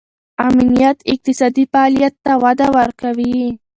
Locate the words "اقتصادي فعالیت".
1.13-2.13